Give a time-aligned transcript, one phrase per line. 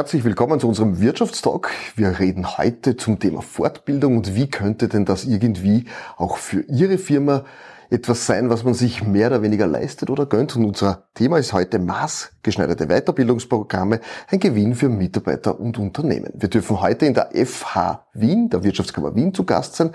[0.00, 1.70] Herzlich willkommen zu unserem Wirtschaftstalk.
[1.94, 5.84] Wir reden heute zum Thema Fortbildung und wie könnte denn das irgendwie
[6.16, 7.44] auch für Ihre Firma
[7.90, 10.56] etwas sein, was man sich mehr oder weniger leistet oder gönnt.
[10.56, 16.32] Und unser Thema ist heute maßgeschneiderte Weiterbildungsprogramme, ein Gewinn für Mitarbeiter und Unternehmen.
[16.32, 19.90] Wir dürfen heute in der FH Wien, der Wirtschaftskammer Wien, zu Gast sein.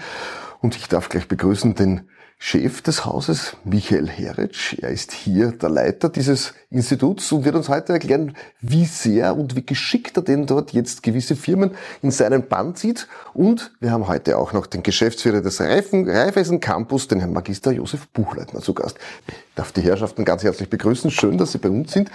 [0.61, 2.07] Und ich darf gleich begrüßen den
[2.37, 4.77] Chef des Hauses, Michael Heritsch.
[4.79, 9.55] Er ist hier der Leiter dieses Instituts und wird uns heute erklären, wie sehr und
[9.55, 11.71] wie geschickt er denn dort jetzt gewisse Firmen
[12.01, 13.07] in seinen Bann zieht.
[13.33, 17.71] Und wir haben heute auch noch den Geschäftsführer des Reifen, Raiffeisen Campus, den Herrn Magister
[17.71, 18.97] Josef Buchleitner zu Gast.
[19.27, 21.11] Ich darf die Herrschaften ganz herzlich begrüßen.
[21.11, 22.11] Schön, dass Sie bei uns sind.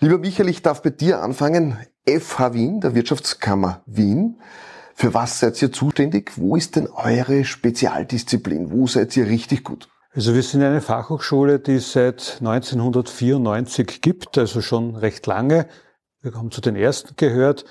[0.00, 1.78] Lieber Michael, ich darf bei dir anfangen.
[2.06, 4.36] FH Wien, der Wirtschaftskammer Wien.
[4.94, 6.32] Für was seid ihr zuständig?
[6.36, 8.70] Wo ist denn eure Spezialdisziplin?
[8.70, 9.88] Wo seid ihr richtig gut?
[10.14, 15.66] Also wir sind eine Fachhochschule, die es seit 1994 gibt, also schon recht lange.
[16.22, 17.64] Wir haben zu den ersten gehört.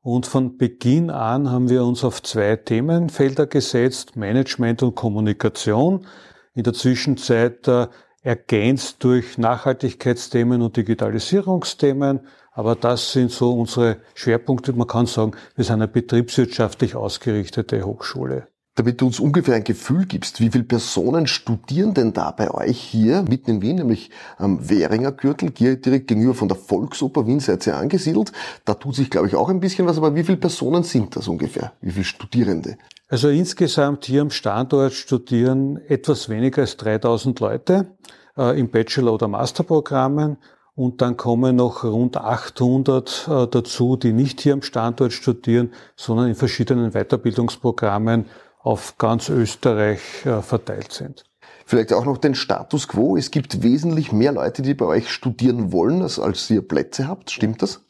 [0.00, 6.06] Und von Beginn an haben wir uns auf zwei Themenfelder gesetzt, Management und Kommunikation.
[6.54, 7.88] In der Zwischenzeit äh,
[8.22, 12.20] ergänzt durch Nachhaltigkeitsthemen und Digitalisierungsthemen.
[12.60, 14.74] Aber das sind so unsere Schwerpunkte.
[14.74, 18.48] Man kann sagen, wir sind eine betriebswirtschaftlich ausgerichtete Hochschule.
[18.74, 22.78] Damit du uns ungefähr ein Gefühl gibst, wie viele Personen studieren denn da bei euch
[22.78, 27.40] hier mitten in Wien, nämlich am Währinger Gürtel, hier direkt gegenüber von der Volksoper Wien
[27.40, 28.30] seid ihr angesiedelt.
[28.66, 31.28] Da tut sich, glaube ich, auch ein bisschen was, aber wie viele Personen sind das
[31.28, 31.72] ungefähr?
[31.80, 32.76] Wie viele Studierende?
[33.08, 37.96] Also insgesamt hier am Standort studieren etwas weniger als 3000 Leute
[38.36, 40.36] äh, im Bachelor- oder Masterprogrammen
[40.80, 46.28] und dann kommen noch rund 800 äh, dazu, die nicht hier am Standort studieren, sondern
[46.28, 48.24] in verschiedenen Weiterbildungsprogrammen
[48.62, 51.24] auf ganz Österreich äh, verteilt sind.
[51.66, 53.18] Vielleicht auch noch den Status quo.
[53.18, 57.30] Es gibt wesentlich mehr Leute, die bei euch studieren wollen, als, als ihr Plätze habt.
[57.30, 57.82] Stimmt das?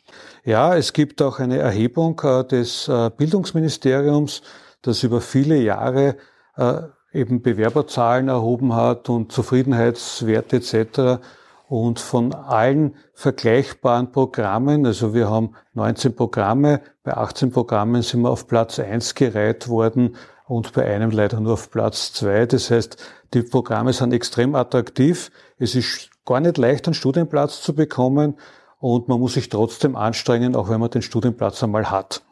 [0.44, 4.42] Ja, es gibt auch eine Erhebung äh, des Bildungsministeriums,
[4.82, 6.16] das über viele Jahre
[7.12, 11.22] eben Bewerberzahlen erhoben hat und Zufriedenheitswerte etc.
[11.70, 18.30] Und von allen vergleichbaren Programmen, also wir haben 19 Programme, bei 18 Programmen sind wir
[18.30, 20.16] auf Platz 1 gereiht worden
[20.48, 22.46] und bei einem leider nur auf Platz 2.
[22.46, 22.96] Das heißt,
[23.34, 25.30] die Programme sind extrem attraktiv.
[25.58, 28.36] Es ist gar nicht leicht, einen Studienplatz zu bekommen
[28.80, 32.22] und man muss sich trotzdem anstrengen, auch wenn man den Studienplatz einmal hat.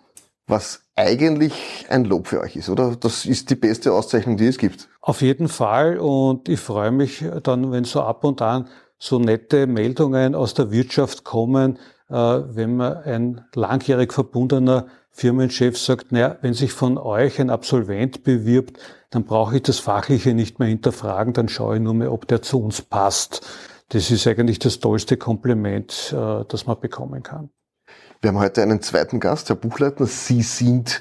[0.48, 2.96] Was eigentlich ein Lob für euch ist, oder?
[2.96, 4.88] Das ist die beste Auszeichnung, die es gibt.
[5.00, 8.66] Auf jeden Fall und ich freue mich dann, wenn so ab und an
[8.98, 11.78] so nette Meldungen aus der Wirtschaft kommen,
[12.08, 18.24] äh, wenn man ein langjährig verbundener Firmenchef sagt, naja, wenn sich von euch ein Absolvent
[18.24, 18.78] bewirbt,
[19.10, 22.42] dann brauche ich das Fachliche nicht mehr hinterfragen, dann schaue ich nur mehr, ob der
[22.42, 23.46] zu uns passt.
[23.88, 27.50] Das ist eigentlich das tollste Kompliment, äh, das man bekommen kann.
[28.20, 30.06] Wir haben heute einen zweiten Gast, Herr Buchleitner.
[30.06, 31.00] Sie sind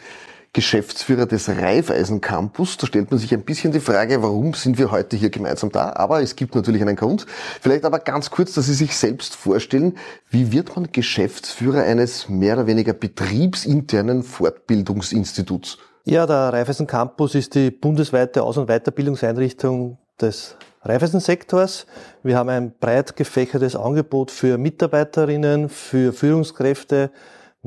[0.53, 2.77] Geschäftsführer des Raiffeisen Campus.
[2.77, 5.93] Da stellt man sich ein bisschen die Frage, warum sind wir heute hier gemeinsam da?
[5.93, 7.25] Aber es gibt natürlich einen Grund.
[7.61, 9.97] Vielleicht aber ganz kurz, dass Sie sich selbst vorstellen,
[10.29, 15.77] wie wird man Geschäftsführer eines mehr oder weniger betriebsinternen Fortbildungsinstituts?
[16.05, 21.85] Ja, der Raiffeisen Campus ist die bundesweite Aus- und Weiterbildungseinrichtung des Raiffeisen-Sektors.
[22.23, 27.11] Wir haben ein breit gefächertes Angebot für Mitarbeiterinnen, für Führungskräfte,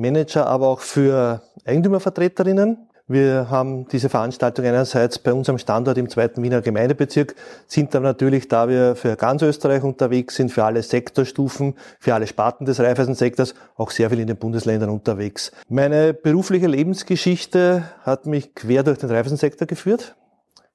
[0.01, 2.91] Manager, aber auch für Eigentümervertreterinnen.
[3.07, 7.35] Wir haben diese Veranstaltung einerseits bei unserem Standort im zweiten Wiener Gemeindebezirk,
[7.67, 12.29] sind aber natürlich, da wir für ganz Österreich unterwegs sind, für alle Sektorstufen, für alle
[12.29, 15.51] Sparten des Reifeisensektors, auch sehr viel in den Bundesländern unterwegs.
[15.69, 20.15] Meine berufliche Lebensgeschichte hat mich quer durch den Reifeisensektor geführt,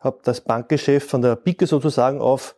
[0.01, 2.55] habe das Bankgeschäft von der Pike sozusagen auf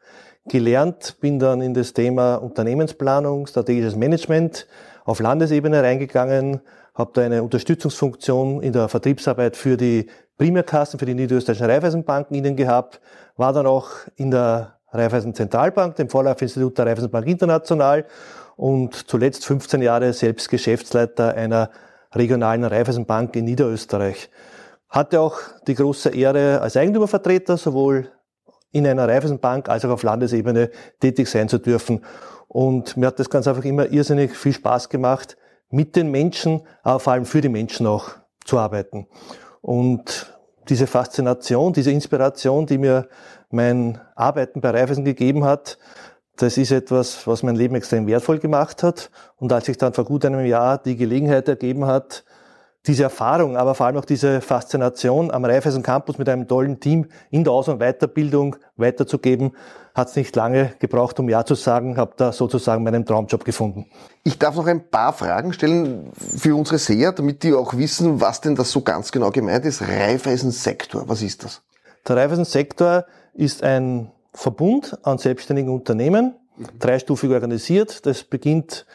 [0.50, 4.68] gelernt, bin dann in das Thema Unternehmensplanung, strategisches Management
[5.06, 6.62] auf Landesebene reingegangen,
[6.94, 12.56] habe da eine Unterstützungsfunktion in der Vertriebsarbeit für die Primärkassen, für die niederösterreichischen Raiffeisenbanken innen
[12.56, 13.00] gehabt,
[13.36, 18.06] war dann auch in der Raiffeisen Zentralbank, dem Vorläuferinstitut der Raiffeisenbank International
[18.56, 21.70] und zuletzt 15 Jahre selbst Geschäftsleiter einer
[22.14, 24.30] regionalen Raiffeisenbank in Niederösterreich.
[24.90, 28.10] Hatte auch die große Ehre, als Eigentümervertreter sowohl
[28.72, 30.70] in einer Raiffeisenbank als auch auf Landesebene
[31.00, 32.02] tätig sein zu dürfen
[32.48, 35.38] und mir hat das ganz einfach immer irrsinnig viel Spaß gemacht,
[35.70, 38.12] mit den Menschen, aber vor allem für die Menschen auch
[38.46, 39.08] zu arbeiten.
[39.62, 40.34] Und
[40.70, 43.10] diese Faszination, diese Inspiration, die mir
[43.50, 45.78] mein Arbeiten bei Raiffeisen gegeben hat,
[46.38, 49.10] das ist etwas, was mein Leben extrem wertvoll gemacht hat.
[49.38, 52.24] Und als sich dann vor gut einem Jahr die Gelegenheit ergeben hat,
[52.88, 57.08] diese Erfahrung, aber vor allem auch diese Faszination am Raiffeisen Campus mit einem tollen Team
[57.30, 59.52] in der Aus- und Weiterbildung weiterzugeben,
[59.94, 63.88] hat es nicht lange gebraucht, um Ja zu sagen, habe da sozusagen meinen Traumjob gefunden.
[64.24, 68.42] Ich darf noch ein paar Fragen stellen für unsere Seher, damit die auch wissen, was
[68.42, 69.82] denn das so ganz genau gemeint ist.
[69.82, 71.62] Raiffeisen Sektor, was ist das?
[72.08, 76.36] Der Raiffeisen Sektor ist ein Verbund an selbstständigen Unternehmen,
[76.80, 78.06] dreistufig organisiert.
[78.06, 78.86] Das beginnt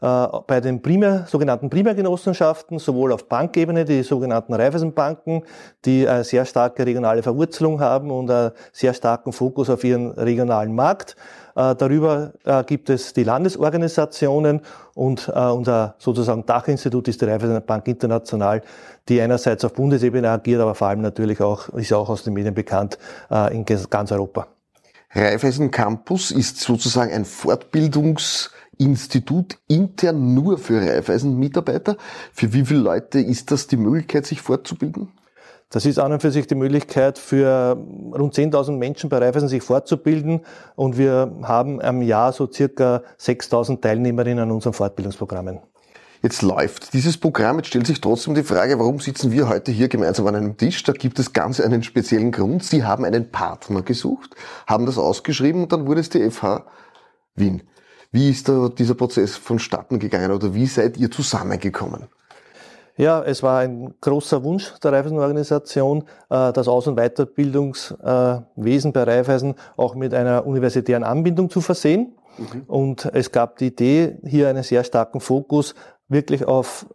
[0.00, 5.42] bei den Primär, sogenannten Primärgenossenschaften, sowohl auf Bankebene, die sogenannten Raiffeisenbanken,
[5.84, 10.74] die eine sehr starke regionale Verwurzelung haben und einen sehr starken Fokus auf ihren regionalen
[10.74, 11.16] Markt.
[11.54, 14.62] Äh, darüber äh, gibt es die Landesorganisationen
[14.94, 18.60] und unser sozusagen Dachinstitut ist die Raiffeisenbank International,
[19.08, 22.52] die einerseits auf Bundesebene agiert, aber vor allem natürlich auch, ist auch aus den Medien
[22.52, 22.98] bekannt,
[23.50, 24.48] in ganz Europa.
[25.14, 28.50] Raiffeisen Campus ist sozusagen ein Fortbildungs-
[28.80, 31.96] Institut intern nur für Raiffeisen-Mitarbeiter.
[32.32, 35.12] Für wie viele Leute ist das die Möglichkeit, sich fortzubilden?
[35.68, 37.76] Das ist an und für sich die Möglichkeit für
[38.12, 40.40] rund 10.000 Menschen bei Raiffeisen sich fortzubilden
[40.74, 45.60] und wir haben am Jahr so circa 6.000 Teilnehmerinnen an unseren Fortbildungsprogrammen.
[46.22, 47.58] Jetzt läuft dieses Programm.
[47.58, 50.82] Jetzt stellt sich trotzdem die Frage, warum sitzen wir heute hier gemeinsam an einem Tisch?
[50.82, 52.64] Da gibt es ganz einen speziellen Grund.
[52.64, 54.34] Sie haben einen Partner gesucht,
[54.66, 56.64] haben das ausgeschrieben und dann wurde es die FH
[57.36, 57.62] Wien.
[58.12, 62.08] Wie ist da dieser Prozess vonstatten gegangen oder wie seid ihr zusammengekommen?
[62.96, 69.54] Ja, es war ein großer Wunsch der Raiffeisen-Organisation, äh, das Aus- und Weiterbildungswesen bei Raiffeisen
[69.76, 72.14] auch mit einer universitären Anbindung zu versehen.
[72.36, 72.62] Mhm.
[72.66, 75.74] Und es gab die Idee, hier einen sehr starken Fokus
[76.08, 76.86] wirklich auf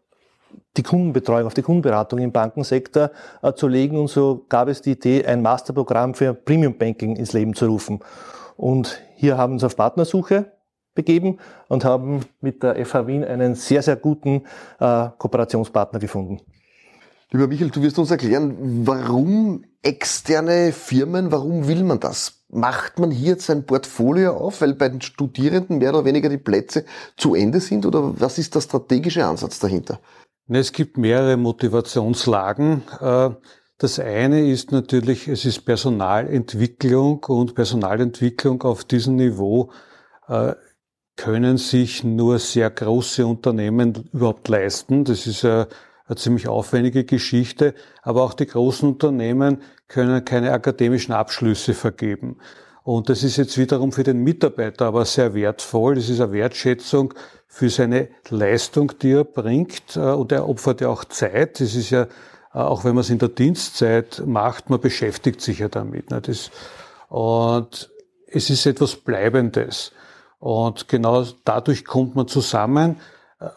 [0.77, 3.09] die Kundenbetreuung, auf die Kundenberatung im Bankensektor
[3.41, 3.97] äh, zu legen.
[3.97, 8.01] Und so gab es die Idee, ein Masterprogramm für Premium Banking ins Leben zu rufen.
[8.57, 10.51] Und hier haben wir uns auf Partnersuche
[10.95, 11.38] begeben
[11.68, 14.44] und haben mit der FH Wien einen sehr, sehr guten
[14.80, 16.42] äh, Kooperationspartner gefunden.
[17.31, 18.56] Lieber Michael, du wirst uns erklären,
[18.88, 22.44] warum externe Firmen, warum will man das?
[22.50, 26.38] Macht man hier jetzt ein Portfolio auf, weil bei den Studierenden mehr oder weniger die
[26.38, 26.86] Plätze
[27.18, 30.00] zu Ende sind oder was ist der strategische Ansatz dahinter?
[30.48, 32.83] Es gibt mehrere Motivationslagen.
[33.01, 33.31] Äh,
[33.77, 39.71] das eine ist natürlich, es ist Personalentwicklung und Personalentwicklung auf diesem Niveau
[40.30, 40.53] äh,
[41.25, 45.06] können sich nur sehr große Unternehmen überhaupt leisten.
[45.06, 45.68] Das ist eine,
[46.06, 47.74] eine ziemlich aufwendige Geschichte.
[48.04, 52.38] Aber auch die großen Unternehmen können keine akademischen Abschlüsse vergeben.
[52.83, 55.95] Und das ist jetzt wiederum für den Mitarbeiter aber sehr wertvoll.
[55.95, 57.16] Das ist eine Wertschätzung
[57.48, 59.95] für seine Leistung, die er bringt.
[59.95, 61.60] Äh, und er opfert ja auch Zeit.
[61.60, 62.07] Das ist ja, äh,
[62.60, 66.12] auch wenn man es in der Dienstzeit macht, man beschäftigt sich ja damit.
[66.12, 66.22] Ne?
[67.10, 67.89] Und
[68.27, 69.92] es ist etwas Bleibendes.
[70.45, 72.97] Und genau dadurch kommt man zusammen.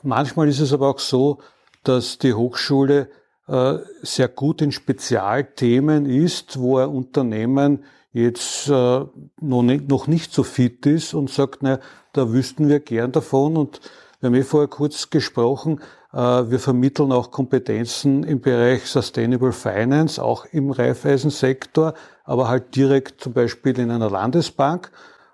[0.03, 1.37] Manchmal ist es aber auch so,
[1.85, 3.11] dass die Hochschule
[3.47, 9.05] äh, sehr gut in Spezialthemen ist, wo ein Unternehmen jetzt äh,
[9.39, 11.79] noch nicht, so fit ist und sagt, na,
[12.15, 13.59] da wüssten wir gern davon.
[13.59, 13.83] Und
[14.21, 15.83] wir haben eh vorher kurz gesprochen,
[16.15, 21.93] äh, wir vermitteln auch Kompetenzen im Bereich Sustainable Finance, auch im Reifeisensektor,
[22.25, 24.91] aber halt direkt zum Beispiel in einer Landesbank.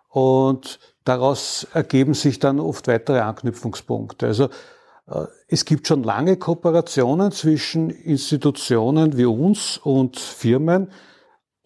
[0.09, 4.27] Und daraus ergeben sich dann oft weitere Anknüpfungspunkte.
[4.27, 4.45] Also
[5.07, 10.89] äh, es gibt schon lange Kooperationen zwischen Institutionen wie uns und Firmen.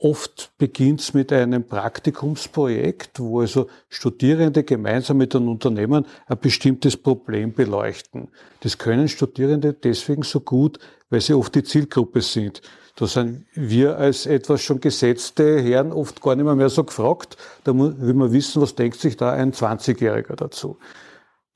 [0.01, 6.97] Oft beginnt es mit einem Praktikumsprojekt, wo also Studierende gemeinsam mit den Unternehmen ein bestimmtes
[6.97, 8.29] Problem beleuchten.
[8.61, 10.79] Das können Studierende deswegen so gut,
[11.11, 12.63] weil sie oft die Zielgruppe sind.
[12.95, 17.37] Da sind wir als etwas schon gesetzte Herren oft gar nicht mehr, mehr so gefragt.
[17.65, 20.79] Da will man wissen, was denkt sich da ein 20-Jähriger dazu.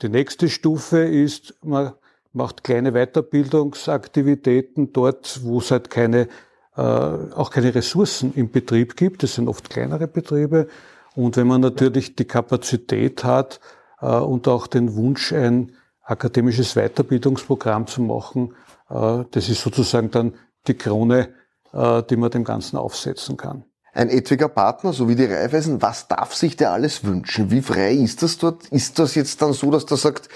[0.02, 1.92] Die nächste Stufe ist, man
[2.32, 6.26] macht kleine Weiterbildungsaktivitäten dort, wo es halt keine,
[6.74, 9.22] auch keine Ressourcen im Betrieb gibt.
[9.22, 10.68] Das sind oft kleinere Betriebe.
[11.14, 13.60] Und wenn man natürlich die Kapazität hat
[14.00, 18.54] äh, und auch den Wunsch, ein akademisches Weiterbildungsprogramm zu machen,
[18.90, 20.34] äh, das ist sozusagen dann
[20.66, 21.28] die Krone,
[21.72, 23.64] äh, die man dem Ganzen aufsetzen kann.
[23.94, 27.50] Ein etwiger Partner, so wie die Raiffeisen, was darf sich der alles wünschen?
[27.50, 28.68] Wie frei ist das dort?
[28.68, 30.30] Ist das jetzt dann so, dass der sagt,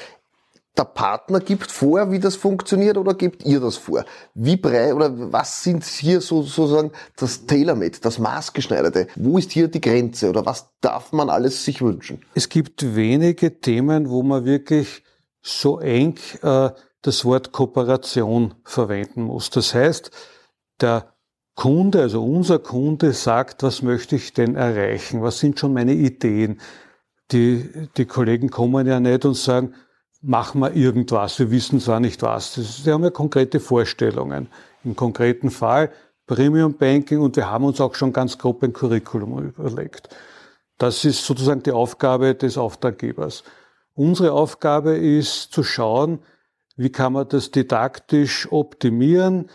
[0.76, 4.04] der Partner gibt vor, wie das funktioniert, oder gebt ihr das vor?
[4.34, 9.08] Wie breit oder was sind hier so, sozusagen das Tailor-Made, das Maßgeschneiderte?
[9.16, 12.22] Wo ist hier die Grenze oder was darf man alles sich wünschen?
[12.34, 15.02] Es gibt wenige Themen, wo man wirklich
[15.42, 16.70] so eng äh,
[17.02, 19.50] das Wort Kooperation verwenden muss.
[19.50, 20.10] Das heißt,
[20.80, 21.14] der
[21.54, 25.22] Kunde, also unser Kunde sagt, was möchte ich denn erreichen?
[25.22, 26.60] Was sind schon meine Ideen?
[27.32, 29.74] Die, die Kollegen kommen ja nicht und sagen,
[30.26, 32.54] machen wir irgendwas, wir wissen zwar nicht was.
[32.54, 34.48] Sie haben ja konkrete Vorstellungen.
[34.84, 35.90] Im konkreten Fall
[36.26, 40.08] Premium Banking und wir haben uns auch schon ganz grob ein Curriculum überlegt.
[40.78, 43.44] Das ist sozusagen die Aufgabe des Auftraggebers.
[43.94, 46.18] Unsere Aufgabe ist zu schauen,
[46.76, 49.48] wie kann man das didaktisch optimieren?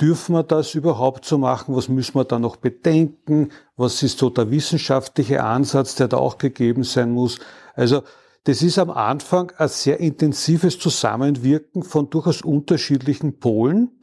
[0.00, 1.76] Dürfen wir das überhaupt so machen?
[1.76, 3.50] Was müssen wir da noch bedenken?
[3.76, 7.38] Was ist so der wissenschaftliche Ansatz, der da auch gegeben sein muss?
[7.74, 8.02] Also
[8.44, 14.00] das ist am Anfang ein sehr intensives Zusammenwirken von durchaus unterschiedlichen Polen,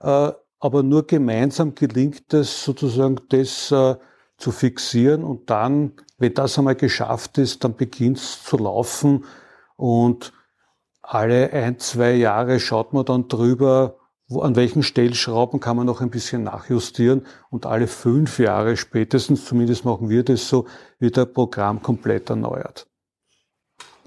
[0.00, 3.96] äh, aber nur gemeinsam gelingt es sozusagen, das äh,
[4.38, 9.24] zu fixieren und dann, wenn das einmal geschafft ist, dann beginnt es zu laufen
[9.76, 10.32] und
[11.02, 16.00] alle ein, zwei Jahre schaut man dann drüber, wo, an welchen Stellschrauben kann man noch
[16.00, 20.66] ein bisschen nachjustieren und alle fünf Jahre spätestens, zumindest machen wir das so,
[20.98, 22.88] wird das Programm komplett erneuert.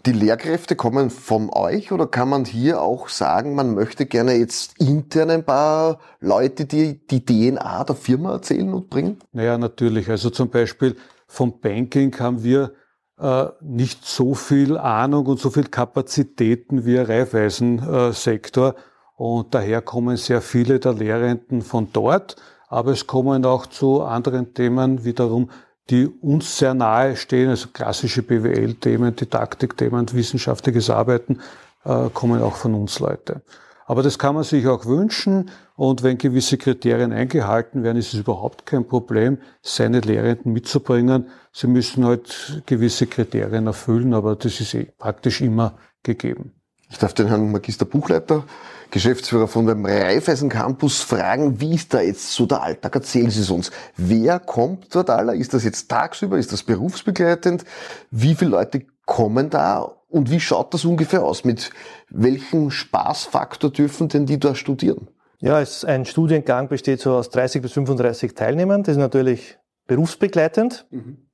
[0.06, 4.80] Die Lehrkräfte kommen von euch oder kann man hier auch sagen, man möchte gerne jetzt
[4.80, 9.18] intern ein paar Leute, die die DNA der Firma erzählen und bringen?
[9.34, 10.10] Naja, natürlich.
[10.10, 10.96] Also zum Beispiel
[11.28, 12.74] vom Banking haben wir
[13.20, 18.76] äh, nicht so viel Ahnung und so viel Kapazitäten wie der Reifeisensektor.
[19.18, 22.38] Und daher kommen sehr viele der Lehrenden von dort.
[22.70, 25.50] Aber es kommen auch zu anderen Themen wiederum
[25.90, 31.40] die uns sehr nahe stehen, also klassische BWL-Themen, Didaktik-Themen, wissenschaftliches Arbeiten,
[31.86, 33.42] äh, kommen auch von uns Leute.
[33.86, 38.20] Aber das kann man sich auch wünschen und wenn gewisse Kriterien eingehalten werden, ist es
[38.20, 41.30] überhaupt kein Problem, seine Lehrenden mitzubringen.
[41.52, 46.54] Sie müssen halt gewisse Kriterien erfüllen, aber das ist eh praktisch immer gegeben.
[46.92, 48.44] Ich darf den Herrn Magister Buchleiter
[48.92, 52.96] Geschäftsführer von dem Raiffeisen Campus fragen, wie ist da jetzt so der Alltag?
[52.96, 53.72] Erzählen Sie es uns.
[53.98, 55.34] Wer kommt dort aller?
[55.34, 56.38] Ist das jetzt tagsüber?
[56.38, 57.66] Ist das berufsbegleitend?
[58.10, 59.92] Wie viele Leute kommen da?
[60.08, 61.46] Und wie schaut das ungefähr aus?
[61.46, 61.70] Mit
[62.10, 65.08] welchem Spaßfaktor dürfen denn die da studieren?
[65.40, 68.84] Ja, es, ein Studiengang besteht so aus 30 bis 35 Teilnehmern.
[68.84, 70.88] Das ist natürlich berufsbegleitend.
[70.90, 71.30] Mhm.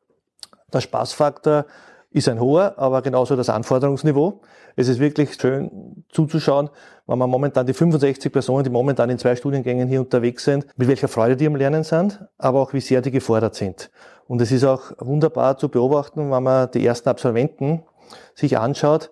[0.74, 1.66] Der Spaßfaktor
[2.16, 4.40] ist ein hoher, aber genauso das Anforderungsniveau.
[4.78, 6.70] Es ist wirklich schön zuzuschauen,
[7.08, 10.88] wenn man momentan die 65 Personen, die momentan in zwei Studiengängen hier unterwegs sind, mit
[10.88, 13.92] welcher Freude die am Lernen sind, aber auch wie sehr die gefordert sind.
[14.28, 17.84] Und es ist auch wunderbar zu beobachten, wenn man die ersten Absolventen
[18.34, 19.12] sich anschaut,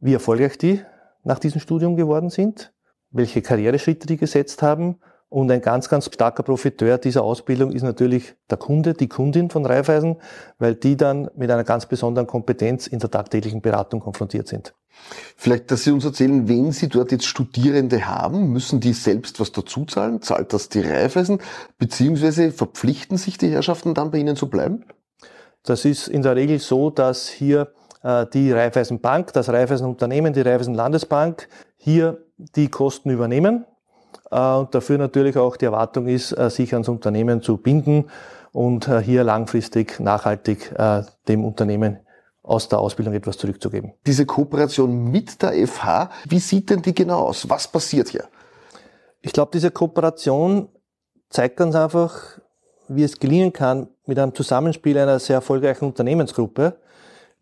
[0.00, 0.80] wie erfolgreich die
[1.24, 2.72] nach diesem Studium geworden sind,
[3.10, 8.34] welche Karriereschritte die gesetzt haben und ein ganz, ganz starker Profiteur dieser Ausbildung ist natürlich
[8.50, 10.16] der Kunde, die Kundin von Raiffeisen,
[10.58, 14.74] weil die dann mit einer ganz besonderen Kompetenz in der tagtäglichen Beratung konfrontiert sind.
[15.36, 19.52] Vielleicht, dass Sie uns erzählen, wenn Sie dort jetzt Studierende haben, müssen die selbst was
[19.52, 20.22] dazu zahlen?
[20.22, 21.40] Zahlt das die Raiffeisen?
[21.76, 24.86] Beziehungsweise verpflichten sich die Herrschaften dann bei Ihnen zu bleiben?
[25.62, 30.74] Das ist in der Regel so, dass hier äh, die Raiffeisenbank, das Raiffeisenunternehmen, die Raiffeisen
[30.74, 33.66] Landesbank hier die Kosten übernehmen
[34.30, 38.06] und dafür natürlich auch die Erwartung ist, äh, sich ans Unternehmen zu binden
[38.52, 40.74] und äh, hier langfristig nachhaltig
[41.28, 41.98] dem Unternehmen
[42.42, 43.92] aus der Ausbildung etwas zurückzugeben.
[44.06, 47.48] Diese Kooperation mit der FH, wie sieht denn die genau aus?
[47.50, 48.24] Was passiert hier?
[49.20, 50.68] Ich glaube, diese Kooperation
[51.28, 52.38] zeigt ganz einfach,
[52.88, 56.78] wie es gelingen kann, mit einem Zusammenspiel einer sehr erfolgreichen Unternehmensgruppe,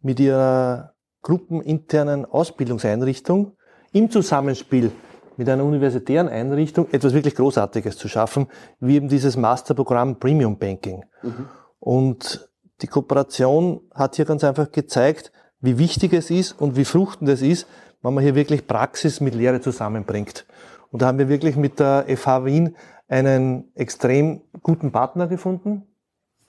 [0.02, 3.52] mit ihrer gruppeninternen Ausbildungseinrichtung
[3.93, 4.90] im Zusammenspiel
[5.37, 8.47] mit einer universitären Einrichtung etwas wirklich Großartiges zu schaffen,
[8.81, 11.05] wie eben dieses Masterprogramm Premium Banking.
[11.23, 11.49] Mhm.
[11.78, 12.49] Und
[12.83, 17.43] die Kooperation hat hier ganz einfach gezeigt, wie wichtig es ist und wie fruchtend es
[17.43, 17.66] ist,
[18.02, 20.47] wenn man hier wirklich Praxis mit Lehre zusammenbringt.
[20.90, 22.76] Und da haben wir wirklich mit der FH Wien
[23.09, 25.87] einen extrem guten Partner gefunden.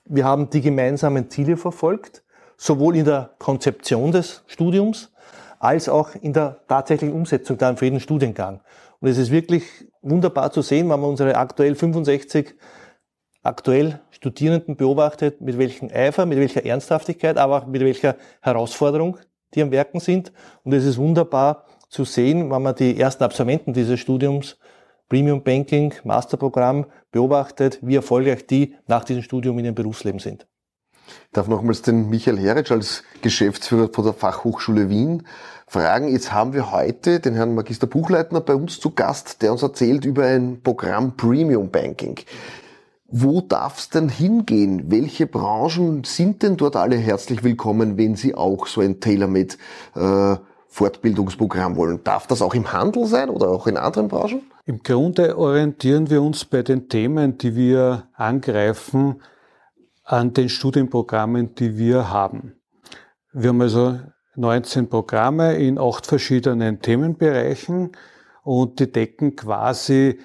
[0.04, 2.22] Wir haben die gemeinsamen Ziele verfolgt,
[2.56, 5.12] sowohl in der Konzeption des Studiums
[5.58, 8.60] als auch in der tatsächlichen Umsetzung dann für jeden Studiengang.
[9.00, 9.64] Und es ist wirklich
[10.02, 12.54] wunderbar zu sehen, wenn man unsere aktuell 65
[13.42, 19.18] aktuell Studierenden beobachtet, mit welchem Eifer, mit welcher Ernsthaftigkeit, aber auch mit welcher Herausforderung
[19.54, 20.32] die am Werken sind.
[20.64, 24.58] Und es ist wunderbar zu sehen, wenn man die ersten Absolventen dieses Studiums
[25.08, 30.46] Premium Banking, Masterprogramm beobachtet, wie erfolgreich die nach diesem Studium in ihrem Berufsleben sind.
[31.08, 35.24] Ich darf nochmals den Michael Heritsch als Geschäftsführer von der Fachhochschule Wien
[35.66, 36.08] fragen.
[36.08, 40.04] Jetzt haben wir heute den Herrn Magister Buchleitner bei uns zu Gast, der uns erzählt
[40.04, 42.18] über ein Programm Premium Banking.
[43.10, 44.90] Wo darf es denn hingehen?
[44.90, 49.56] Welche Branchen sind denn dort alle herzlich willkommen, wenn Sie auch so ein Tailor-Made
[49.94, 50.36] äh,
[50.68, 52.04] Fortbildungsprogramm wollen?
[52.04, 54.42] Darf das auch im Handel sein oder auch in anderen Branchen?
[54.66, 59.22] Im Grunde orientieren wir uns bei den Themen, die wir angreifen,
[60.08, 62.54] an den Studienprogrammen, die wir haben.
[63.32, 64.00] Wir haben also
[64.36, 67.92] 19 Programme in acht verschiedenen Themenbereichen
[68.42, 70.18] und die decken quasi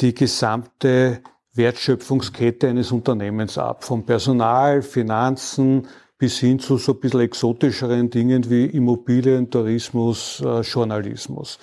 [0.00, 1.20] die gesamte
[1.54, 3.84] Wertschöpfungskette eines Unternehmens ab.
[3.84, 5.86] Vom Personal, Finanzen
[6.18, 11.60] bis hin zu so ein bisschen exotischeren Dingen wie Immobilien, Tourismus, äh, Journalismus.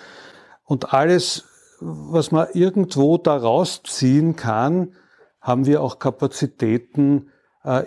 [0.63, 1.43] Und alles,
[1.81, 4.93] was man irgendwo da rausziehen kann,
[5.41, 7.29] haben wir auch Kapazitäten,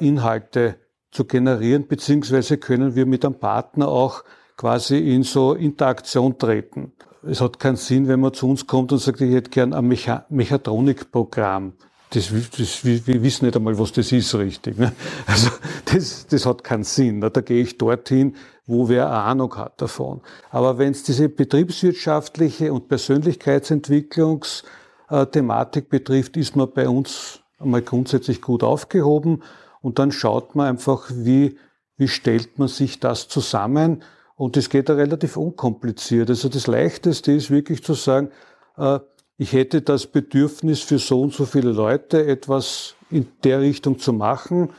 [0.00, 0.76] Inhalte
[1.10, 4.24] zu generieren, beziehungsweise können wir mit einem Partner auch
[4.56, 6.92] quasi in so Interaktion treten.
[7.22, 9.86] Es hat keinen Sinn, wenn man zu uns kommt und sagt, ich hätte gern ein
[9.86, 11.74] Mecha Mechatronikprogramm.
[12.10, 14.78] Das, das, wir wissen nicht einmal, was das ist, richtig.
[14.78, 14.92] Ne?
[15.26, 15.50] Also
[15.84, 17.20] das, das hat keinen Sinn.
[17.20, 17.30] Ne?
[17.30, 18.34] Da gehe ich dorthin,
[18.66, 20.20] wo wer Ahnung hat davon.
[20.50, 28.62] Aber wenn es diese betriebswirtschaftliche und Persönlichkeitsentwicklungsthematik betrifft, ist man bei uns einmal grundsätzlich gut
[28.62, 29.42] aufgehoben.
[29.80, 31.58] Und dann schaut man einfach, wie,
[31.96, 34.02] wie stellt man sich das zusammen.
[34.36, 36.30] Und das geht da relativ unkompliziert.
[36.30, 38.30] Also das Leichteste ist wirklich zu sagen,
[38.76, 39.00] äh,
[39.36, 44.12] ich hätte das Bedürfnis für so und so viele Leute etwas in der Richtung zu
[44.12, 44.70] machen.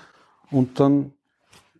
[0.51, 1.13] Und dann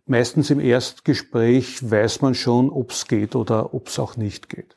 [0.06, 4.74] meistens im Erstgespräch weiß man schon, ob es geht oder ob es auch nicht geht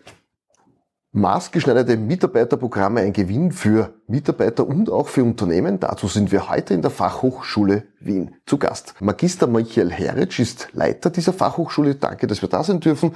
[1.16, 5.80] maßgeschneiderte Mitarbeiterprogramme ein Gewinn für Mitarbeiter und auch für Unternehmen.
[5.80, 8.96] Dazu sind wir heute in der Fachhochschule Wien zu Gast.
[9.00, 11.96] Magister Michael Heritsch ist Leiter dieser Fachhochschule.
[11.96, 13.16] Danke, dass wir da sein dürfen.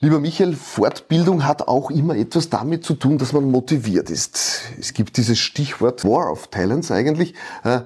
[0.00, 4.62] Lieber Michael, Fortbildung hat auch immer etwas damit zu tun, dass man motiviert ist.
[4.78, 7.34] Es gibt dieses Stichwort War of Talents eigentlich.
[7.62, 7.80] Äh,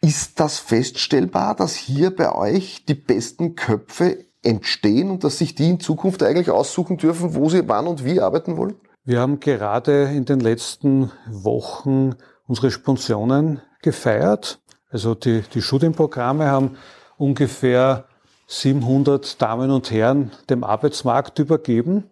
[0.00, 5.70] ist das feststellbar, dass hier bei euch die besten Köpfe entstehen und dass sich die
[5.70, 8.74] in Zukunft eigentlich aussuchen dürfen, wo sie wann und wie arbeiten wollen?
[9.04, 12.14] Wir haben gerade in den letzten Wochen
[12.46, 14.60] unsere Sponsionen gefeiert.
[14.90, 16.76] Also die, die Studienprogramme haben
[17.16, 18.06] ungefähr
[18.46, 22.10] 700 Damen und Herren dem Arbeitsmarkt übergeben.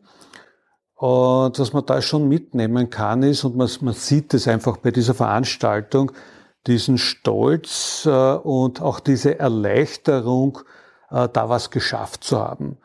[0.95, 4.91] Und was man da schon mitnehmen kann, ist, und man, man sieht es einfach bei
[4.91, 6.13] dieser Veranstaltung,
[6.67, 10.59] diesen Stolz äh, und auch diese Erleichterung,
[11.11, 12.79] da was geschafft zu haben.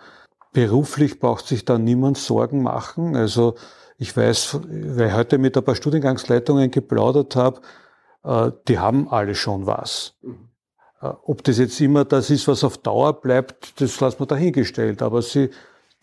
[0.52, 3.16] Beruflich braucht sich da niemand Sorgen machen.
[3.16, 3.56] Also
[3.98, 7.62] ich weiß, weil ich heute mit ein paar Studiengangsleitungen geplaudert habe,
[8.24, 10.16] äh, die haben alle schon was.
[10.22, 10.50] Mhm.
[11.02, 15.02] Äh, ob das jetzt immer das ist, was auf Dauer bleibt, das lassen wir dahingestellt.
[15.02, 15.50] Aber sie,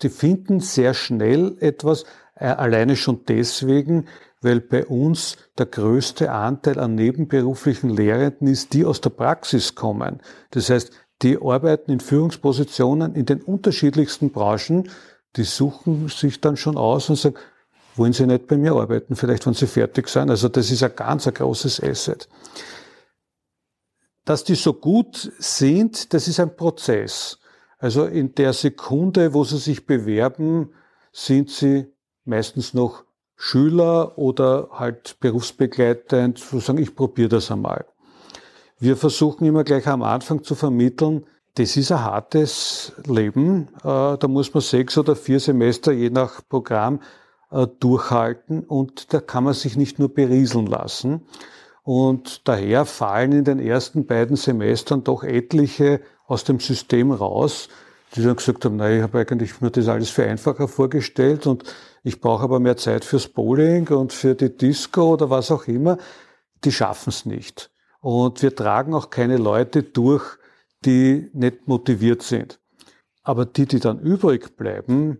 [0.03, 2.05] die finden sehr schnell etwas,
[2.35, 4.07] äh, alleine schon deswegen,
[4.41, 10.21] weil bei uns der größte Anteil an nebenberuflichen Lehrenden ist, die aus der Praxis kommen.
[10.51, 10.91] Das heißt,
[11.23, 14.91] die arbeiten in Führungspositionen in den unterschiedlichsten Branchen,
[15.37, 17.37] die suchen sich dann schon aus und sagen,
[17.95, 20.31] wollen Sie nicht bei mir arbeiten, vielleicht wenn Sie fertig sind.
[20.31, 22.29] Also das ist ein ganz ein großes Asset.
[24.25, 27.39] Dass die so gut sind, das ist ein Prozess.
[27.79, 30.73] Also in der Sekunde, wo sie sich bewerben,
[31.11, 31.93] sind sie
[32.25, 33.05] meistens noch
[33.35, 37.85] Schüler oder halt berufsbegleitend, zu sagen, ich probiere das einmal.
[38.83, 43.69] Wir versuchen immer gleich am Anfang zu vermitteln, das ist ein hartes Leben.
[43.85, 46.99] Äh, da muss man sechs oder vier Semester je nach Programm
[47.53, 51.23] äh, durchhalten und da kann man sich nicht nur berieseln lassen.
[51.85, 57.69] Und daher fallen in den ersten beiden Semestern doch etliche aus dem System raus,
[58.17, 61.63] die dann gesagt haben, nein, ich habe eigentlich mir das alles viel einfacher vorgestellt und
[62.03, 65.99] ich brauche aber mehr Zeit fürs Bowling und für die Disco oder was auch immer.
[66.65, 67.72] Die schaffen es nicht.
[68.03, 70.25] Und wir tragen auch keine Leute durch,
[70.85, 72.61] die nicht motiviert sind.
[73.23, 75.19] Aber die, die dann übrig bleiben,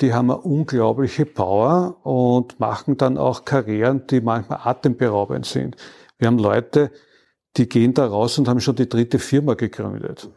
[0.00, 5.76] die haben eine unglaubliche Power und machen dann auch Karrieren, die manchmal atemberaubend sind.
[6.18, 6.90] Wir haben Leute,
[7.56, 10.28] die gehen da raus und haben schon die dritte Firma gegründet.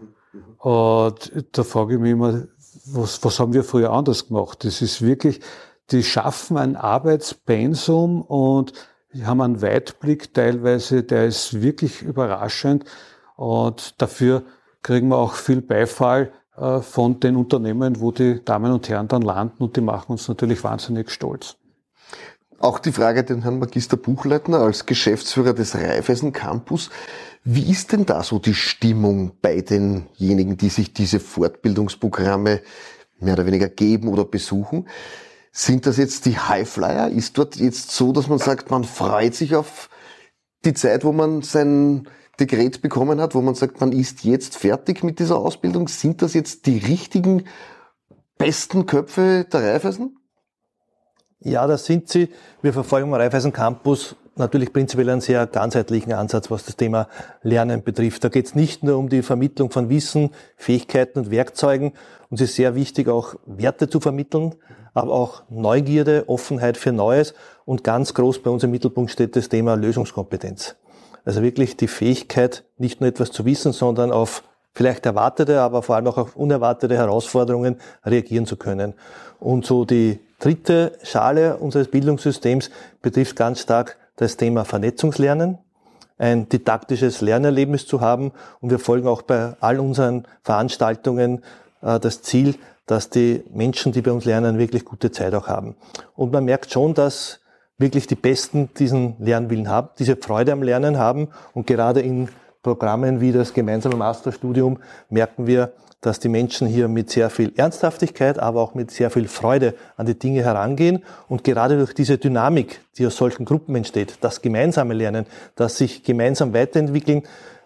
[0.59, 2.47] Und da frage ich mich immer,
[2.85, 4.63] was, was haben wir früher anders gemacht?
[4.65, 5.41] Das ist wirklich,
[5.89, 8.73] die schaffen ein Arbeitspensum und
[9.13, 12.86] die haben einen Weitblick teilweise, der ist wirklich überraschend
[13.36, 14.43] und dafür
[14.82, 19.21] kriegen wir auch viel Beifall äh, von den Unternehmen, wo die Damen und Herren dann
[19.21, 21.56] landen und die machen uns natürlich wahnsinnig stolz.
[22.60, 26.91] Auch die Frage den Herrn Magister Buchleitner als Geschäftsführer des Raiffeisen Campus.
[27.43, 32.62] Wie ist denn da so die Stimmung bei denjenigen, die sich diese Fortbildungsprogramme
[33.19, 34.88] mehr oder weniger geben oder besuchen?
[35.51, 37.09] Sind das jetzt die Highflyer?
[37.09, 39.89] Ist dort jetzt so, dass man sagt, man freut sich auf
[40.63, 42.07] die Zeit, wo man sein
[42.39, 45.87] Dekret bekommen hat, wo man sagt, man ist jetzt fertig mit dieser Ausbildung?
[45.89, 47.45] Sind das jetzt die richtigen,
[48.37, 50.17] besten Köpfe der Raiffeisen?
[51.39, 52.29] Ja, das sind sie.
[52.61, 57.08] Wir verfolgen am Raiffeisen Campus natürlich prinzipiell einen sehr ganzheitlichen Ansatz, was das Thema
[57.41, 58.23] Lernen betrifft.
[58.25, 61.93] Da geht es nicht nur um die Vermittlung von Wissen, Fähigkeiten und Werkzeugen.
[62.30, 64.56] Uns ist sehr wichtig, auch Werte zu vermitteln,
[64.93, 67.34] aber auch Neugierde, Offenheit für Neues.
[67.63, 70.75] Und ganz groß bei uns im Mittelpunkt steht das Thema Lösungskompetenz.
[71.23, 75.95] Also wirklich die Fähigkeit, nicht nur etwas zu wissen, sondern auf vielleicht erwartete, aber vor
[75.95, 78.93] allem auch auf unerwartete Herausforderungen reagieren zu können.
[79.39, 82.69] Und so die dritte Schale unseres Bildungssystems
[83.01, 85.58] betrifft ganz stark das Thema Vernetzungslernen,
[86.17, 88.32] ein didaktisches Lernerlebnis zu haben.
[88.60, 91.43] Und wir folgen auch bei all unseren Veranstaltungen
[91.82, 95.76] äh, das Ziel, dass die Menschen, die bei uns lernen, wirklich gute Zeit auch haben.
[96.15, 97.39] Und man merkt schon, dass
[97.78, 101.30] wirklich die Besten diesen Lernwillen haben, diese Freude am Lernen haben.
[101.54, 102.30] Und gerade in
[102.63, 108.39] Programmen wie das gemeinsame Masterstudium merken wir, dass die Menschen hier mit sehr viel Ernsthaftigkeit,
[108.39, 111.03] aber auch mit sehr viel Freude an die Dinge herangehen.
[111.29, 116.03] Und gerade durch diese Dynamik, die aus solchen Gruppen entsteht, das gemeinsame Lernen, das sich
[116.03, 117.23] gemeinsam weiterentwickeln,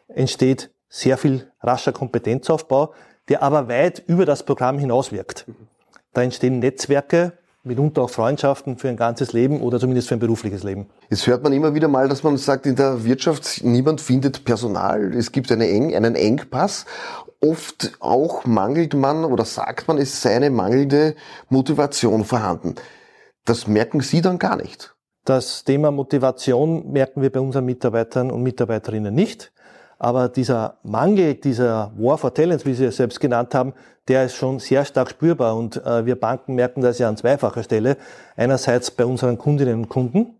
[0.09, 2.93] entsteht sehr viel rascher Kompetenzaufbau,
[3.29, 5.45] der aber weit über das Programm hinaus wirkt.
[6.13, 7.33] Da entstehen Netzwerke,
[7.65, 10.87] mitunter auch Freundschaften für ein ganzes Leben oder zumindest für ein berufliches Leben.
[11.09, 15.13] Jetzt hört man immer wieder mal, dass man sagt, in der Wirtschaft niemand findet Personal.
[15.13, 16.85] Es gibt eine Eng, einen Engpass.
[17.41, 21.15] Oft auch mangelt man oder sagt man, es sei eine mangelnde
[21.49, 22.75] Motivation vorhanden.
[23.45, 24.95] Das merken Sie dann gar nicht.
[25.25, 29.51] Das Thema Motivation merken wir bei unseren Mitarbeitern und Mitarbeiterinnen nicht.
[29.97, 33.73] Aber dieser Mangel, dieser War for Talents, wie Sie es selbst genannt haben,
[34.07, 35.55] der ist schon sehr stark spürbar.
[35.55, 37.97] Und äh, wir Banken merken das ja an zweifacher Stelle.
[38.35, 40.37] Einerseits bei unseren Kundinnen und Kunden,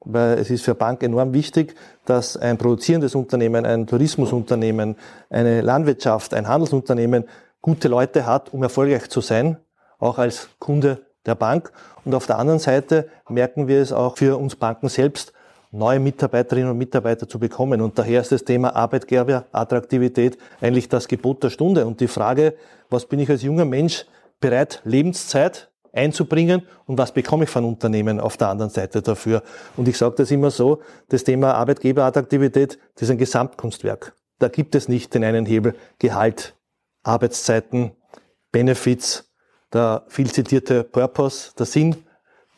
[0.00, 4.96] weil es ist für Bank enorm wichtig, dass ein produzierendes Unternehmen, ein Tourismusunternehmen,
[5.30, 7.24] eine Landwirtschaft, ein Handelsunternehmen
[7.60, 9.56] gute Leute hat, um erfolgreich zu sein,
[9.98, 11.72] auch als Kunde der Bank.
[12.04, 15.32] Und auf der anderen Seite merken wir es auch für uns Banken selbst,
[15.72, 17.80] neue Mitarbeiterinnen und Mitarbeiter zu bekommen.
[17.80, 21.86] Und daher ist das Thema Arbeitgeberattraktivität eigentlich das Gebot der Stunde.
[21.86, 22.54] Und die Frage,
[22.90, 24.04] was bin ich als junger Mensch
[24.40, 29.42] bereit, Lebenszeit einzubringen und was bekomme ich von Unternehmen auf der anderen Seite dafür.
[29.76, 34.14] Und ich sage das immer so, das Thema Arbeitgeberattraktivität, das ist ein Gesamtkunstwerk.
[34.38, 36.56] Da gibt es nicht den einen Hebel Gehalt,
[37.02, 37.92] Arbeitszeiten,
[38.50, 39.30] Benefits,
[39.72, 41.96] der viel zitierte Purpose, der Sinn,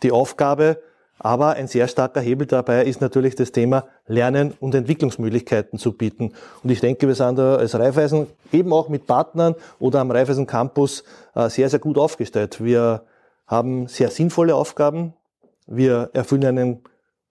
[0.03, 0.83] die Aufgabe
[1.25, 6.35] aber ein sehr starker Hebel dabei ist natürlich das Thema Lernen und Entwicklungsmöglichkeiten zu bieten.
[6.63, 10.47] Und ich denke, wir sind da als Raiffeisen eben auch mit Partnern oder am Raiffeisen
[10.47, 11.03] Campus
[11.35, 12.63] äh, sehr, sehr gut aufgestellt.
[12.63, 13.07] Wir
[13.47, 15.15] haben sehr sinnvolle Aufgaben.
[15.67, 16.83] Wir erfüllen einen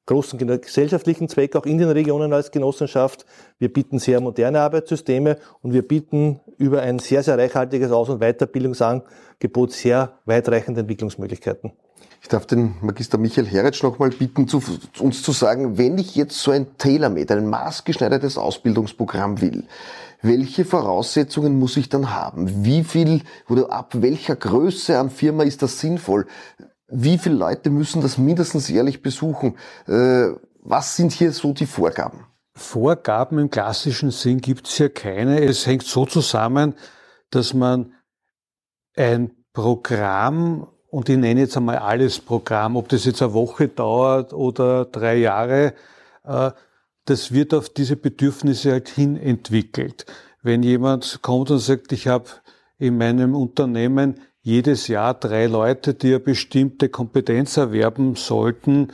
[0.08, 3.28] großen gesellschaftlichen Zweck auch in den Regionen als Genossenschaft.
[3.60, 8.22] Wir bieten sehr moderne Arbeitssysteme und wir bieten über ein sehr, sehr reichhaltiges Aus- und
[8.22, 11.74] Weiterbildungsangebot sehr weitreichende Entwicklungsmöglichkeiten.
[12.22, 14.64] Ich darf den Magister Michael Heretsch nochmal bitten, zu,
[15.00, 19.66] uns zu sagen, wenn ich jetzt so ein Tailor-Made, ein maßgeschneidertes Ausbildungsprogramm will,
[20.22, 22.64] welche Voraussetzungen muss ich dann haben?
[22.64, 26.28] Wie viel oder ab welcher Größe an Firma ist das sinnvoll?
[26.88, 29.58] Wie viele Leute müssen das mindestens jährlich besuchen?
[29.88, 30.30] Äh,
[30.62, 32.26] was sind hier so die Vorgaben?
[32.56, 35.44] Vorgaben im klassischen Sinn gibt es hier keine.
[35.44, 36.76] Es hängt so zusammen,
[37.32, 37.94] dass man
[38.96, 44.32] ein Programm und ich nenne jetzt einmal alles Programm, ob das jetzt eine Woche dauert
[44.32, 45.74] oder drei Jahre,
[46.24, 46.52] äh,
[47.06, 50.06] das wird auf diese Bedürfnisse halt hin entwickelt.
[50.44, 52.26] Wenn jemand kommt und sagt, ich habe
[52.78, 58.94] in meinem Unternehmen jedes Jahr drei Leute, die eine bestimmte Kompetenz erwerben sollten,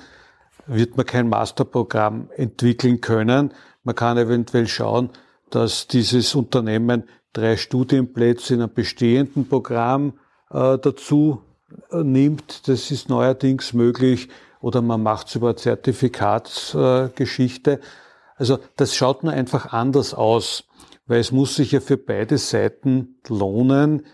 [0.68, 3.54] wird man kein Masterprogramm entwickeln können.
[3.84, 5.10] Man kann eventuell schauen,
[5.50, 10.14] dass dieses Unternehmen drei Studienplätze in einem bestehenden Programm
[10.50, 11.42] äh, dazu
[11.92, 14.30] nimmt, das ist neuerdings möglich,
[14.62, 17.80] oder man macht es über Zertifikatsgeschichte.
[18.36, 20.66] also das schaut nur einfach anders aus,
[21.08, 24.06] weil es muss sich ja für beide Seiten lohnen,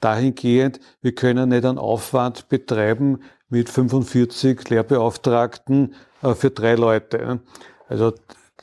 [0.00, 7.40] dahingehend, wir können nicht einen Aufwand betreiben mit 45 Lehrbeauftragten äh, für drei Leute.
[7.88, 8.12] Also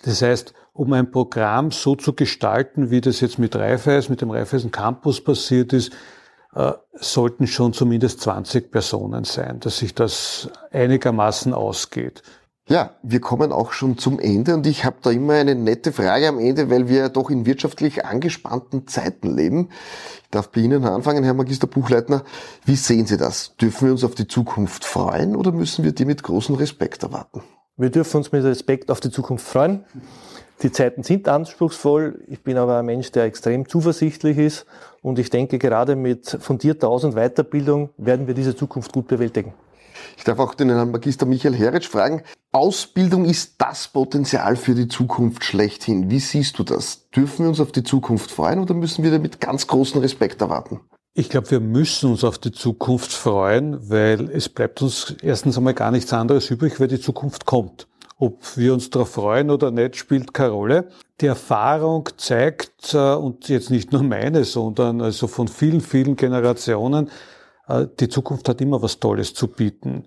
[0.03, 4.31] das heißt, um ein Programm so zu gestalten, wie das jetzt mit Raiffeisen, mit dem
[4.31, 5.91] Raiffeisen Campus passiert ist,
[6.55, 12.23] äh, sollten schon zumindest 20 Personen sein, dass sich das einigermaßen ausgeht.
[12.67, 16.27] Ja, wir kommen auch schon zum Ende und ich habe da immer eine nette Frage
[16.27, 19.69] am Ende, weil wir doch in wirtschaftlich angespannten Zeiten leben.
[20.23, 22.23] Ich darf bei Ihnen anfangen, Herr Magister Buchleitner.
[22.63, 23.57] Wie sehen Sie das?
[23.57, 27.41] Dürfen wir uns auf die Zukunft freuen oder müssen wir die mit großem Respekt erwarten?
[27.77, 29.83] Wir dürfen uns mit Respekt auf die Zukunft freuen.
[30.61, 32.23] Die Zeiten sind anspruchsvoll.
[32.27, 34.65] Ich bin aber ein Mensch, der extrem zuversichtlich ist.
[35.01, 39.53] Und ich denke, gerade mit fundierter Aus- und Weiterbildung werden wir diese Zukunft gut bewältigen.
[40.17, 42.21] Ich darf auch den Herrn Magister Michael Heritsch fragen.
[42.51, 46.11] Ausbildung ist das Potenzial für die Zukunft schlechthin.
[46.11, 47.09] Wie siehst du das?
[47.09, 50.79] Dürfen wir uns auf die Zukunft freuen oder müssen wir damit ganz großen Respekt erwarten?
[51.13, 55.73] Ich glaube, wir müssen uns auf die Zukunft freuen, weil es bleibt uns erstens einmal
[55.73, 57.87] gar nichts anderes übrig, weil die Zukunft kommt.
[58.21, 60.89] Ob wir uns darauf freuen oder nicht, spielt keine Rolle.
[61.21, 67.09] Die Erfahrung zeigt, äh, und jetzt nicht nur meine, sondern also von vielen, vielen Generationen,
[67.67, 70.03] äh, die Zukunft hat immer was Tolles zu bieten.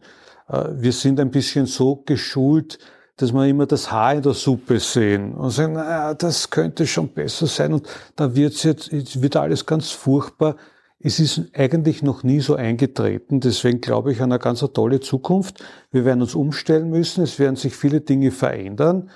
[0.49, 2.79] Äh, wir sind ein bisschen so geschult,
[3.17, 7.09] dass wir immer das Haar in der Suppe sehen und sagen, naja, das könnte schon
[7.09, 10.55] besser sein und da wird's jetzt, jetzt wird alles ganz furchtbar.
[11.07, 15.63] Es ist eigentlich noch nie so eingetreten, deswegen glaube ich an eine ganz tolle Zukunft.
[15.91, 19.11] Wir werden uns umstellen müssen, es werden sich viele Dinge verändern,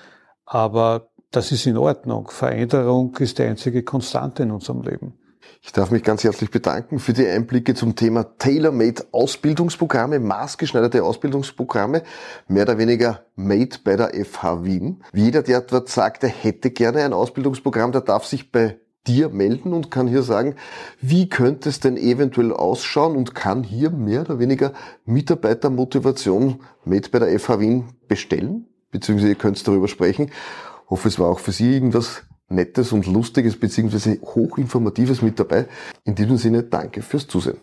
[0.45, 2.29] aber das ist in Ordnung.
[2.29, 5.15] Veränderung ist die einzige Konstante in unserem Leben.
[5.63, 12.03] Ich darf mich ganz herzlich bedanken für die Einblicke zum Thema Tailor-Made Ausbildungsprogramme, maßgeschneiderte Ausbildungsprogramme,
[12.47, 15.03] mehr oder weniger made bei der FH Wien.
[15.11, 19.29] Wie jeder, der dort sagt, er hätte gerne ein Ausbildungsprogramm, der darf sich bei dir
[19.29, 20.55] melden und kann hier sagen,
[21.01, 24.73] wie könnte es denn eventuell ausschauen und kann hier mehr oder weniger
[25.05, 30.25] Mitarbeitermotivation made bei der FH Wien bestellen, beziehungsweise ihr könnt darüber sprechen.
[30.25, 35.67] Ich hoffe, es war auch für Sie irgendwas Nettes und Lustiges beziehungsweise hochinformatives mit dabei.
[36.03, 37.57] In diesem Sinne danke fürs Zusehen.